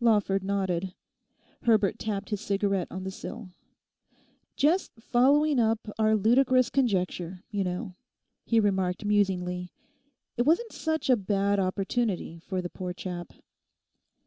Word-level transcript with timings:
Lawford 0.00 0.42
nodded. 0.42 0.94
Herbert 1.64 1.98
tapped 1.98 2.30
his 2.30 2.40
cigarette 2.40 2.88
on 2.90 3.04
the 3.04 3.10
sill. 3.10 3.50
'Just 4.56 4.92
following 4.98 5.60
up 5.60 5.86
our 5.98 6.16
ludicrous 6.16 6.70
conjecture, 6.70 7.44
you 7.50 7.62
know,' 7.62 7.94
he 8.46 8.58
remarked 8.58 9.04
musingly, 9.04 9.74
'it 10.38 10.46
wasn't 10.46 10.72
such 10.72 11.10
a 11.10 11.14
bad 11.16 11.60
opportunity 11.60 12.38
for 12.38 12.62
the 12.62 12.70
poor 12.70 12.94
chap. 12.94 13.34